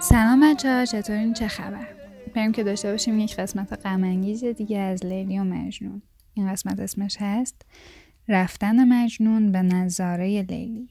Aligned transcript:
سلام 0.00 0.40
بچه 0.42 0.68
ها 0.68 0.84
چطورین؟ 0.84 1.32
چه 1.32 1.48
خبر؟ 1.48 1.86
بریم 2.34 2.52
که 2.52 2.64
داشته 2.64 2.90
باشیم 2.90 3.18
یک 3.18 3.36
قسمت 3.36 3.86
غمانگیز 3.86 4.44
دیگه 4.44 4.78
از 4.78 5.06
لیلی 5.06 5.38
و 5.38 5.44
مجنون. 5.44 6.02
این 6.34 6.52
قسمت 6.52 6.80
اسمش 6.80 7.16
هست 7.20 7.62
رفتن 8.28 8.88
مجنون 8.88 9.52
به 9.52 9.62
نظاره 9.62 10.42
لیلی. 10.42 10.88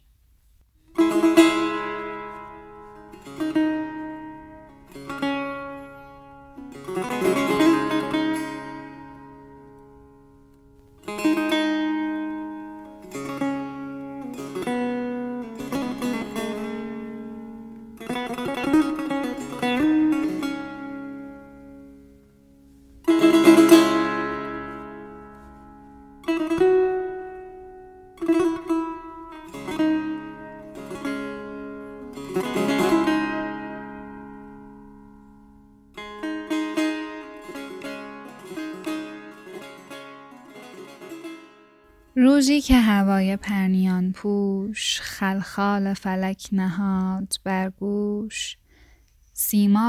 روزی 42.15 42.61
که 42.61 42.75
هوای 42.75 43.37
پرنیان 43.37 44.11
پوش 44.11 45.01
خلخال 45.01 45.93
فلک 45.93 46.49
نهاد 46.51 47.33
بر 47.43 47.69
گوش. 47.69 48.57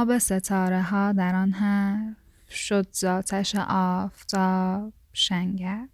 به 0.08 0.18
ستاره 0.18 0.82
ها 0.82 1.12
در 1.12 1.34
آن 1.34 1.52
حرف 1.52 2.16
شد 2.50 2.86
ذاتش 2.94 3.54
آفتاب 3.68 4.92
شنگرف. 5.12 5.88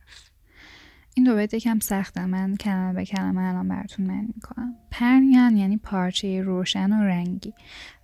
این 1.15 1.27
دو 1.27 1.37
بیت 1.37 1.55
یکم 1.55 1.79
سخته 1.79 2.27
من 2.27 2.57
کلمه 2.57 2.93
به 2.93 3.05
کلمه 3.05 3.43
الان 3.43 3.69
براتون 3.69 4.07
معنی 4.07 4.33
می‌کنم. 4.35 4.75
پرنیان 4.91 5.57
یعنی 5.57 5.77
پارچه 5.77 6.43
روشن 6.43 6.93
و 6.93 7.05
رنگی. 7.05 7.55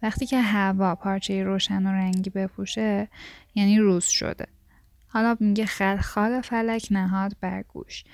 وقتی 0.03 0.27
که 0.27 0.41
هوا 0.41 0.95
پارچه 0.95 1.45
روشن 1.45 1.87
و 1.87 1.89
رنگی 1.89 2.31
بپوشه 2.31 3.09
یعنی 3.55 3.79
روز 3.79 4.05
شده. 4.05 4.47
حالا 5.17 5.37
میگه 5.41 5.67
خلخال 5.67 6.41
فلک 6.41 6.89
نهاد 6.91 7.37
بر 7.41 7.63
گوش. 7.63 8.05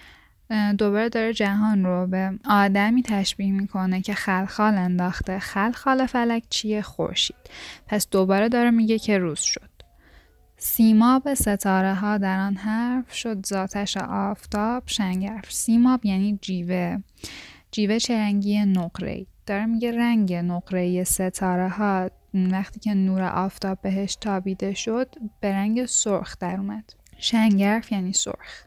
دوباره 0.78 1.08
داره 1.08 1.32
جهان 1.32 1.84
رو 1.84 2.06
به 2.06 2.38
آدمی 2.44 3.02
تشبیه 3.02 3.52
می‌کنه 3.52 4.00
که 4.00 4.14
خلخال 4.14 4.74
انداخته. 4.74 5.38
خلخال 5.38 6.06
فلک 6.06 6.42
چیه؟ 6.50 6.82
خورشید. 6.82 7.36
پس 7.86 8.08
دوباره 8.10 8.48
داره 8.48 8.70
میگه 8.70 8.98
که 8.98 9.18
روز 9.18 9.40
شد. 9.40 9.70
سیماب 10.56 11.34
ستاره 11.34 11.94
ها 11.94 12.18
در 12.18 12.38
آن 12.38 12.56
حرف 12.56 13.14
شد 13.14 13.46
ذاتش 13.46 13.96
آفتاب 13.96 14.82
شنگرف 14.86 15.52
سیماب 15.52 16.06
یعنی 16.06 16.38
جیوه. 16.42 17.02
جیوه 17.70 17.98
چه 17.98 18.18
رنگی 18.18 18.64
نقره 18.64 19.26
داره 19.46 19.66
میگه 19.66 19.92
رنگ 19.92 20.34
نقره 20.34 21.04
ستاره 21.04 21.68
ها 21.68 22.10
وقتی 22.34 22.80
که 22.80 22.94
نور 22.94 23.22
آفتاب 23.22 23.80
بهش 23.82 24.16
تابیده 24.16 24.74
شد 24.74 25.14
به 25.40 25.52
رنگ 25.52 25.86
سرخ 25.86 26.38
در 26.38 26.56
اومد. 26.56 26.94
شنگرف 27.18 27.92
یعنی 27.92 28.12
سرخ. 28.12 28.64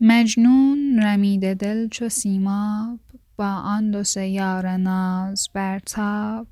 مجنون 0.00 1.02
رمیده 1.02 1.54
دل 1.54 1.88
چو 1.88 2.08
سیماب 2.08 3.00
با 3.36 3.48
آن 3.48 3.90
دو 3.90 4.04
سیار 4.04 4.76
ناز 4.76 5.48
برتاب 5.54 6.46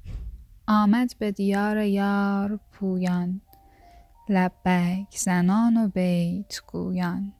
آمد 0.68 1.14
به 1.18 1.32
دیار 1.32 1.78
یار 1.78 2.60
پویان 2.72 3.40
لبک 4.28 5.16
زنان 5.16 5.76
و 5.76 5.88
بیت 5.88 6.62
گویان. 6.66 7.32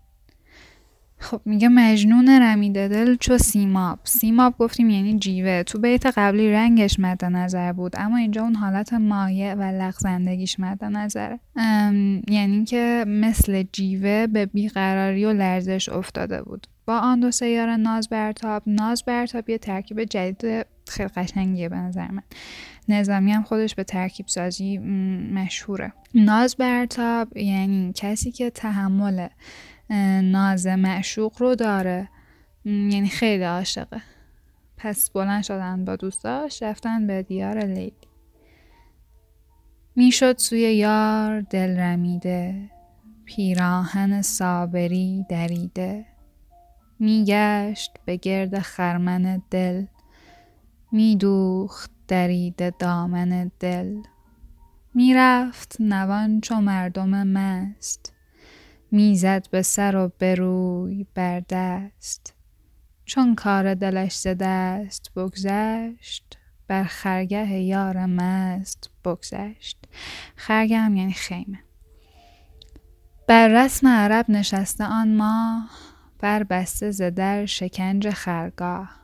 خب 1.25 1.41
میگه 1.45 1.69
مجنون 1.69 2.29
رمیده 2.29 2.89
دل 2.89 3.17
چو 3.17 3.39
سیماب. 3.39 3.99
سیماب 4.05 4.55
گفتیم 4.59 4.91
یعنی 4.91 5.19
جیوه. 5.19 5.63
تو 5.63 5.79
بیت 5.79 6.07
قبلی 6.07 6.53
رنگش 6.53 7.01
مد 7.01 7.25
نظر 7.25 7.73
بود 7.73 7.93
اما 7.97 8.17
اینجا 8.17 8.43
اون 8.43 8.55
حالت 8.55 8.93
مایع 8.93 9.55
و 9.55 9.63
لغزندگیش 9.63 10.61
مد 10.61 10.85
نظره 10.85 11.41
یعنی 12.29 12.65
که 12.65 13.05
مثل 13.09 13.65
جیوه 13.73 14.27
به 14.27 14.47
بیقراری 14.47 15.25
و 15.25 15.33
لرزش 15.33 15.89
افتاده 15.89 16.43
بود. 16.43 16.67
با 16.87 16.99
آن 16.99 17.21
دو 17.21 17.31
سیار 17.31 17.77
ناز 17.77 18.09
برتاب. 18.09 18.63
ناز 18.67 19.05
برتاب 19.05 19.51
یه 19.51 19.59
ترکیب 19.59 20.05
جدید 20.05 20.67
خیلی 20.89 21.09
قشنگیه 21.09 21.69
به 21.69 21.77
نظر 21.77 22.11
من. 22.11 22.23
نظامی 22.89 23.33
هم 23.33 23.43
خودش 23.43 23.75
به 23.75 23.85
ترکیب 23.85 24.27
سازی 24.29 24.79
مشهوره. 25.33 25.93
ناز 26.15 26.57
برتاب 26.57 27.37
یعنی 27.37 27.93
کسی 27.95 28.31
که 28.31 28.51
تحمل 28.51 29.29
ناز 30.23 30.67
معشوق 30.67 31.33
رو 31.39 31.55
داره. 31.55 32.09
یعنی 32.65 33.09
خیلی 33.09 33.45
عاشقه. 33.45 34.03
پس 34.77 35.11
بلند 35.11 35.43
شدن 35.43 35.85
با 35.85 35.97
دوستاش 35.97 36.63
رفتن 36.63 37.07
به 37.07 37.23
دیار 37.23 37.65
لیلی. 37.65 37.93
می‌شد 39.97 40.39
سوی 40.39 40.61
یار 40.75 41.41
دل 41.41 41.79
رمیده. 41.79 42.71
پیراهن 43.25 44.23
صابری 44.23 45.27
دریده. 45.29 46.05
میگشت 46.99 47.93
به 48.05 48.17
گرد 48.17 48.59
خرمن 48.59 49.43
دل. 49.51 49.85
میدوخت 50.95 51.91
دریده 52.09 52.73
دامن 52.79 53.51
دل. 53.61 53.97
می‌رفت 54.95 55.77
نوان 55.81 56.41
چو 56.41 56.55
مردم 56.61 57.27
مست. 57.27 58.13
می‌زد 58.91 59.51
به 59.51 59.63
سر 59.63 59.97
و 59.97 60.13
بروی 60.19 61.07
بر 61.15 61.41
دست. 61.41 62.35
چون 63.05 63.35
کار 63.35 63.75
دلش 63.75 64.17
ز 64.17 64.27
دست 64.27 65.11
بگذشت 65.17 66.39
بر 66.69 66.85
خرگه 66.85 67.53
یار 67.53 68.07
مست 68.07 68.91
بگذشت. 69.05 69.79
خرگه 70.37 70.79
هم 70.79 70.97
یعنی 70.97 71.13
خیمه. 71.13 71.59
بر 73.29 73.65
رسم 73.65 73.87
عرب 73.87 74.31
نشسته 74.31 74.85
آن 74.85 75.17
ماه 75.17 75.71
بر 76.19 76.43
بسته 76.43 76.91
ز 76.91 77.03
در 77.03 77.47
شکنج 77.47 78.11
خرگاه. 78.11 79.04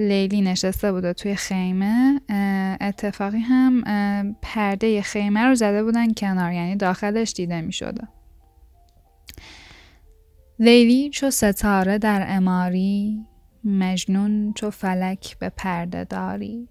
لیلی 0.00 0.40
نشسته 0.40 0.92
بوده 0.92 1.12
توی 1.12 1.34
خیمه 1.34 2.20
اتفاقی 2.80 3.38
هم 3.38 3.82
پرده 4.42 5.02
خیمه 5.02 5.40
رو 5.40 5.54
زده 5.54 5.84
بودن 5.84 6.14
کنار 6.14 6.52
یعنی 6.52 6.76
داخلش 6.76 7.32
دیده 7.32 7.60
می 7.60 7.72
شده 7.72 8.08
لیلی 10.58 11.10
چو 11.10 11.30
ستاره 11.30 11.98
در 11.98 12.24
اماری 12.28 13.26
مجنون 13.64 14.52
چو 14.52 14.70
فلک 14.70 15.38
به 15.38 15.48
پرده 15.48 16.04
داری. 16.04 16.68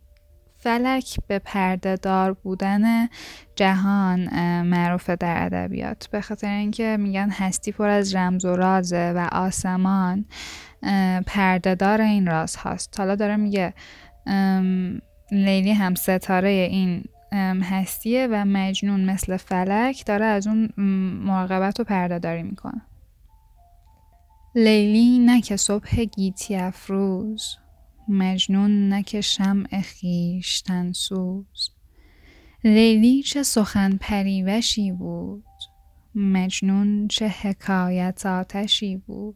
فلک 0.62 1.18
به 1.28 1.40
پرده 1.40 1.96
دار 1.96 2.34
بودن 2.34 3.08
جهان 3.56 4.30
معروف 4.62 5.10
در 5.10 5.46
ادبیات. 5.46 6.08
به 6.12 6.22
خاطر 6.22 6.48
اینکه 6.48 6.98
میگن 7.00 7.30
هستی 7.30 7.72
پر 7.72 7.90
از 7.90 8.16
رمز 8.16 8.46
و 8.46 8.56
رازه 8.56 9.14
و 9.16 9.28
آسمان 9.32 10.26
پرده 11.28 11.76
دار 11.76 12.02
این 12.02 12.28
راز 12.28 12.56
هاست. 12.56 13.00
حالا 13.00 13.16
داره 13.16 13.36
میگه 13.36 13.74
لیلی 15.32 15.72
هم 15.72 15.96
ستاره 15.96 16.50
این 16.50 17.04
هستیه 17.64 18.28
و 18.32 18.46
مجنون 18.46 19.06
مثل 19.06 19.38
فلک 19.38 20.06
داره 20.06 20.26
از 20.26 20.48
اون 20.48 20.70
مراقبت 21.24 21.80
و 21.80 21.84
پرده 21.84 22.20
داری 22.20 22.44
می‌کنه. 22.44 22.82
لیلی 24.56 25.20
نه 25.20 25.42
که 25.42 25.58
صبح 25.58 26.04
گیتی 26.04 26.56
افروز. 26.56 27.58
مجنون 28.10 28.90
نه 28.90 29.04
که 29.04 29.22
شمع 29.22 29.82
سوز. 30.94 31.70
لیلی 32.64 33.24
چه 33.24 33.44
سخن 33.44 33.98
پریوشی 33.98 34.92
بود 34.92 35.44
مجنون 36.16 37.08
چه 37.08 37.28
حکایت 37.28 38.26
آتشی 38.26 38.98
بود. 38.98 39.36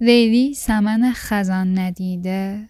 لیلی 0.00 0.54
سمن 0.54 1.12
خزان 1.14 1.78
ندیده 1.78 2.68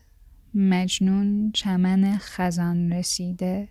مجنون 0.55 1.51
چمن 1.55 2.17
خزان 2.19 2.93
رسیده. 2.93 3.69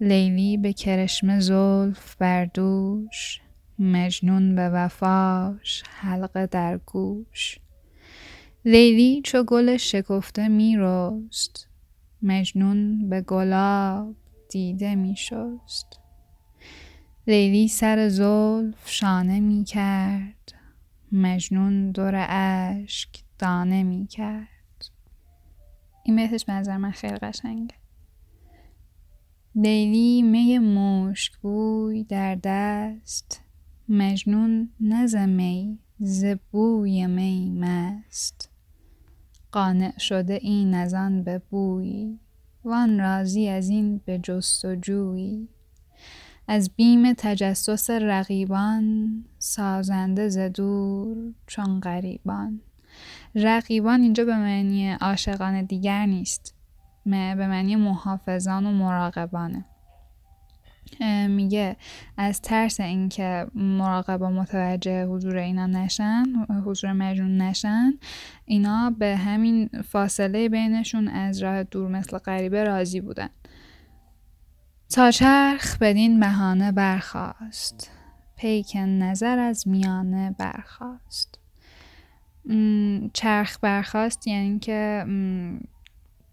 لیلی 0.00 0.56
به 0.56 0.72
کرشم 0.72 1.40
زلف 1.40 2.16
بر 2.16 2.44
دوش 2.44 3.40
مجنون 3.78 4.54
به 4.54 4.68
وفاش 4.68 5.82
حلقه 5.88 6.46
در 6.46 6.78
گوش. 6.78 7.58
لیلی 8.64 9.22
چو 9.24 9.44
گل 9.44 9.76
شکفته 9.76 10.48
می 10.48 10.76
رست 10.78 11.68
مجنون 12.22 13.08
به 13.08 13.20
گلاب 13.20 14.14
دیده 14.50 14.94
می 14.94 15.16
شست 15.16 16.00
لیلی 17.26 17.68
سر 17.68 18.08
زلف 18.08 18.88
شانه 18.88 19.40
می 19.40 19.64
کرد 19.64 20.52
مجنون 21.12 21.90
دور 21.90 22.26
اشک 22.28 23.24
دانه 23.38 23.82
می 23.82 24.06
کرد 24.06 24.48
این 26.04 26.16
بیتش 26.16 26.44
به 26.44 26.52
نظر 26.52 26.76
من 26.76 26.90
خیلی 26.90 27.16
قشنگه. 27.16 27.74
لیلی 29.54 30.22
می 30.22 30.58
مشک 30.58 31.36
بوی 31.36 32.04
در 32.04 32.34
دست 32.34 33.40
مجنون 33.88 34.70
نز 34.80 35.14
می 35.14 35.78
ز 36.00 36.24
بوی 36.50 37.06
می 37.06 37.50
مست. 37.50 38.51
قانع 39.52 39.98
شده 39.98 40.34
این 40.34 40.74
از 40.74 40.94
آن 40.94 41.22
به 41.22 41.42
بوی 41.50 42.18
وان 42.64 43.00
راضی 43.00 43.48
از 43.48 43.68
این 43.68 44.00
به 44.04 44.18
جستجویی 44.18 45.48
از 46.48 46.70
بیم 46.76 47.12
تجسس 47.12 47.90
رقیبان 47.90 49.24
سازنده 49.38 50.28
ز 50.28 50.38
دور 50.38 51.16
چون 51.46 51.80
غریبان. 51.80 52.60
رقیبان 53.34 54.00
اینجا 54.00 54.24
به 54.24 54.36
معنی 54.36 54.90
عاشقان 54.92 55.62
دیگر 55.62 56.06
نیست 56.06 56.54
به 57.04 57.34
معنی 57.34 57.76
محافظان 57.76 58.66
و 58.66 58.72
مراقبانه. 58.72 59.64
میگه 61.28 61.76
از 62.16 62.40
ترس 62.40 62.80
اینکه 62.80 63.46
مراقبا 63.54 64.30
متوجه 64.30 65.06
حضور 65.06 65.36
اینا 65.36 65.66
نشن 65.66 66.24
حضور 66.66 66.92
مجنون 66.92 67.36
نشن 67.36 67.92
اینا 68.44 68.94
به 68.98 69.16
همین 69.16 69.68
فاصله 69.84 70.48
بینشون 70.48 71.08
از 71.08 71.42
راه 71.42 71.62
دور 71.62 71.88
مثل 71.88 72.18
غریبه 72.18 72.64
راضی 72.64 73.00
بودن. 73.00 73.28
تا 74.90 75.10
چرخ 75.10 75.78
بدین 75.80 76.20
بهانه 76.20 76.72
برخواست 76.72 77.90
پیک 78.36 78.76
نظر 78.76 79.38
از 79.38 79.68
میانه 79.68 80.34
برخواست 80.38 81.38
چرخ 83.12 83.58
برخواست 83.62 84.26
یعنی 84.26 84.58
که 84.58 85.04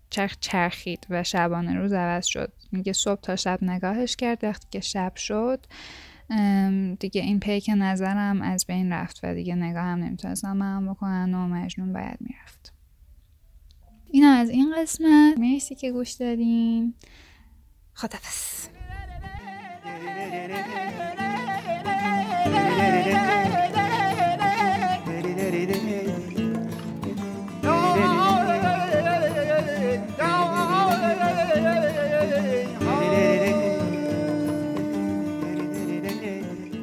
چرخ 0.10 0.36
چرخید 0.40 1.08
و 1.10 1.24
شبانه 1.24 1.74
روز 1.74 1.94
عوض 1.94 2.26
شد. 2.26 2.54
میگه 2.72 2.94
صبح 2.94 3.22
تا 3.22 3.36
شب 3.36 3.60
نگاهش 3.62 4.16
کرد. 4.16 4.44
وقتی 4.44 4.68
که 4.72 4.80
شب 4.80 5.16
شد 5.16 5.66
دیگه 7.00 7.22
این 7.22 7.40
پیک 7.40 7.72
نظرم 7.78 8.42
از 8.42 8.66
بین 8.66 8.94
رفت 8.94 9.20
و 9.24 9.34
دیگه 9.34 9.56
نگاه 9.56 9.84
هم 9.84 10.00
نمی‌تونستم 10.00 10.58
من 10.58 10.88
بکنن 10.88 11.34
و 11.34 11.48
مجنون 11.48 11.94
باید 11.94 12.18
می‌رفت. 12.20 12.74
اینا 14.12 14.32
از 14.32 14.50
این 14.50 14.76
قسمت. 14.78 15.38
مرسی 15.38 15.76
که 15.76 15.92
گوش 15.92 16.12
دادین. 16.12 16.94
خدافز 17.94 18.70